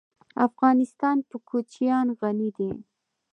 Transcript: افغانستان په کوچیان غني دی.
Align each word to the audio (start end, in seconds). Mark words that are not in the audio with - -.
افغانستان 0.47 1.17
په 1.29 1.35
کوچیان 1.49 2.07
غني 2.19 2.49
دی. 2.57 2.69